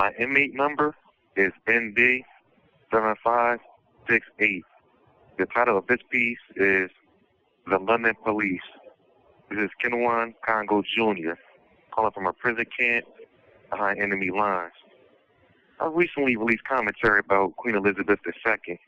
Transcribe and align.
My 0.00 0.12
inmate 0.18 0.54
number 0.54 0.94
is 1.36 1.52
ND7568. 1.68 3.58
The 5.38 5.46
title 5.54 5.76
of 5.76 5.86
this 5.88 5.98
piece 6.08 6.38
is 6.56 6.88
The 7.66 7.78
London 7.78 8.14
Police. 8.24 8.62
This 9.50 9.58
is 9.58 9.68
Kenjuan 9.84 10.32
Congo 10.42 10.80
Jr. 10.80 11.32
calling 11.90 12.12
from 12.12 12.26
a 12.26 12.32
prison 12.32 12.64
camp 12.78 13.04
behind 13.68 14.00
enemy 14.00 14.30
lines. 14.30 14.72
I 15.78 15.88
recently 15.88 16.34
released 16.34 16.64
commentary 16.64 17.18
about 17.18 17.56
Queen 17.56 17.74
Elizabeth 17.74 18.20
II. 18.26 18.80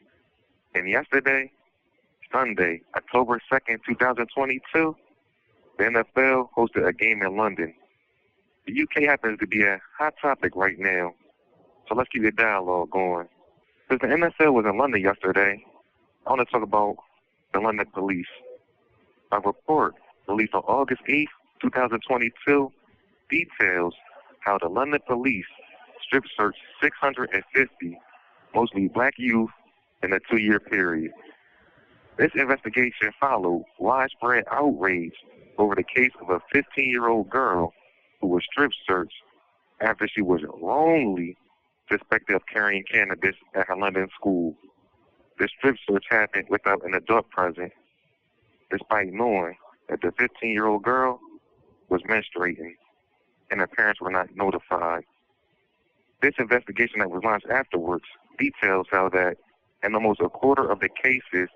And 0.75 0.89
yesterday, 0.89 1.53
Sunday, 2.33 2.81
October 2.97 3.39
2nd, 3.53 3.81
2022, 3.87 4.97
the 5.77 5.85
NFL 5.85 6.49
hosted 6.57 6.89
a 6.89 6.95
game 6.95 7.21
in 7.21 7.37
London. 7.37 7.75
The 8.67 8.81
UK 8.81 9.09
happens 9.09 9.41
to 9.41 9.47
be 9.47 9.65
a 9.65 9.81
hot 9.99 10.15
topic 10.23 10.55
right 10.55 10.79
now, 10.79 11.15
so 11.89 11.97
let's 11.97 12.09
keep 12.11 12.23
the 12.23 12.31
dialogue 12.31 12.91
going. 12.91 13.27
Since 13.89 14.03
the 14.03 14.07
NFL 14.07 14.55
was 14.55 14.65
in 14.67 14.79
London 14.79 15.03
yesterday, 15.03 15.65
I 16.27 16.31
want 16.31 16.47
to 16.47 16.53
talk 16.53 16.63
about 16.63 16.97
the 17.53 17.59
London 17.59 17.87
police. 17.93 18.27
A 19.33 19.41
report 19.41 19.95
released 20.29 20.55
on 20.55 20.63
August 20.63 21.03
8, 21.09 21.29
2022, 21.61 22.73
details 23.29 23.95
how 24.41 24.59
the 24.59 24.69
London 24.69 25.01
police 25.09 25.47
strip 26.07 26.25
searched 26.37 26.61
650 26.81 27.99
mostly 28.55 28.89
black 28.89 29.15
youth 29.17 29.51
in 30.05 30.13
a 30.13 30.21
two-year 30.31 30.61
period. 30.61 31.11
This 32.17 32.31
investigation 32.35 33.11
followed 33.19 33.65
widespread 33.79 34.45
outrage 34.51 35.15
over 35.59 35.75
the 35.75 35.83
case 35.83 36.13
of 36.21 36.31
a 36.31 36.41
15-year-old 36.55 37.29
girl 37.29 37.73
who 38.23 38.29
was 38.29 38.45
strip 38.51 38.71
searched 38.89 39.13
after 39.81 40.09
she 40.09 40.23
was 40.23 40.41
wrongly 40.63 41.37
suspected 41.91 42.37
of 42.37 42.43
carrying 42.47 42.85
cannabis 42.91 43.35
at 43.55 43.67
her 43.67 43.77
London 43.77 44.09
school. 44.15 44.55
The 45.39 45.49
strip 45.59 45.77
search 45.87 46.05
happened 46.09 46.47
without 46.49 46.85
an 46.87 46.95
adult 46.95 47.29
present, 47.31 47.73
despite 48.71 49.13
knowing 49.13 49.57
that 49.89 50.01
the 50.01 50.13
15-year-old 50.13 50.85
girl 50.85 51.21
was 51.89 52.01
menstruating 52.03 52.77
and 53.51 53.61
her 53.61 53.67
parents 53.67 54.01
were 54.01 54.11
not 54.11 54.35
notified. 54.35 55.03
This 56.23 56.35
investigation 56.39 57.01
that 57.01 57.11
was 57.11 57.23
launched 57.25 57.51
afterwards 57.51 58.05
details 58.39 58.87
how 58.91 59.09
that 59.11 59.37
in 59.83 59.95
almost 59.95 60.21
a 60.21 60.29
quarter 60.29 60.71
of 60.71 60.79
the 60.79 60.89
cases, 60.89 61.49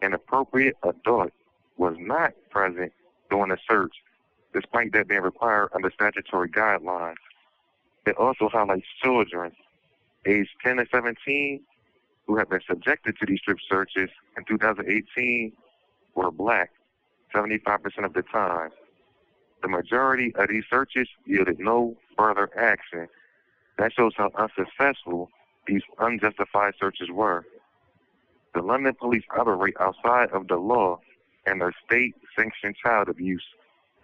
an 0.00 0.14
appropriate 0.14 0.76
adult 0.84 1.32
was 1.76 1.96
not 1.98 2.32
present 2.50 2.92
during 3.28 3.50
the 3.50 3.58
search 3.68 3.94
despite 4.54 4.92
that 4.92 5.08
being 5.08 5.20
required 5.20 5.68
under 5.74 5.90
statutory 5.90 6.48
guidelines. 6.48 7.16
It 8.06 8.16
also 8.16 8.48
highlights 8.48 8.86
children 9.02 9.52
aged 10.26 10.50
10 10.62 10.76
to 10.76 10.86
17 10.90 11.60
who 12.26 12.36
have 12.36 12.48
been 12.48 12.60
subjected 12.66 13.16
to 13.18 13.26
these 13.26 13.40
strip 13.40 13.58
searches 13.68 14.08
in 14.36 14.44
2018 14.44 15.52
were 16.14 16.30
black 16.30 16.70
75% 17.34 18.04
of 18.04 18.14
the 18.14 18.22
time. 18.22 18.70
The 19.62 19.68
majority 19.68 20.34
of 20.36 20.48
these 20.48 20.64
searches 20.70 21.08
yielded 21.26 21.58
no 21.58 21.96
further 22.16 22.48
action. 22.56 23.08
That 23.78 23.92
shows 23.92 24.12
how 24.16 24.30
unsuccessful 24.36 25.30
these 25.66 25.82
unjustified 25.98 26.74
searches 26.78 27.10
were. 27.10 27.44
The 28.54 28.62
London 28.62 28.94
police 28.94 29.24
operate 29.36 29.74
outside 29.80 30.30
of 30.30 30.48
the 30.48 30.56
law 30.56 31.00
and 31.46 31.60
their 31.60 31.72
state 31.84 32.14
sanctioned 32.36 32.76
child 32.76 33.08
abuse 33.08 33.44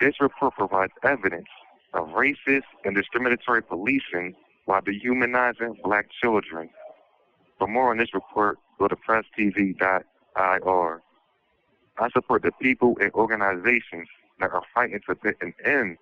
this 0.00 0.20
report 0.20 0.54
provides 0.54 0.92
evidence 1.04 1.48
of 1.94 2.08
racist 2.08 2.62
and 2.84 2.96
discriminatory 2.96 3.62
policing 3.62 4.34
while 4.64 4.80
dehumanizing 4.80 5.76
black 5.84 6.06
children. 6.22 6.70
For 7.58 7.68
more 7.68 7.90
on 7.90 7.98
this 7.98 8.14
report, 8.14 8.58
go 8.78 8.88
to 8.88 8.96
presstv.ir. 8.96 10.02
I 11.98 12.08
support 12.10 12.42
the 12.42 12.52
people 12.60 12.96
and 13.00 13.12
organizations 13.12 14.08
that 14.38 14.52
are 14.52 14.62
fighting 14.74 15.00
to 15.06 15.14
put 15.14 15.36
an 15.42 15.52
end 15.64 15.98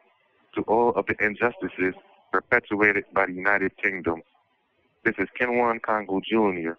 to 0.54 0.62
all 0.62 0.90
of 0.90 1.06
the 1.06 1.16
injustices 1.24 1.94
perpetuated 2.32 3.04
by 3.12 3.26
the 3.26 3.32
United 3.32 3.76
Kingdom. 3.82 4.22
This 5.04 5.14
is 5.18 5.28
Kenjuan 5.40 5.82
Congo 5.82 6.20
Jr. 6.20 6.72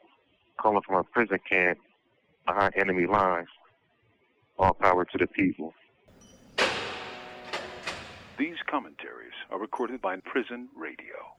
calling 0.57 0.81
from 0.85 0.95
a 0.95 1.03
prison 1.03 1.39
camp 1.49 1.79
behind 2.45 2.73
enemy 2.77 3.07
lines. 3.07 3.49
All 4.57 4.73
power 4.73 5.05
to 5.05 5.17
the 5.17 5.27
people. 5.27 5.73
These 8.39 8.55
commentaries 8.71 9.33
are 9.51 9.59
recorded 9.59 10.01
by 10.01 10.15
Prison 10.21 10.69
Radio. 10.73 11.35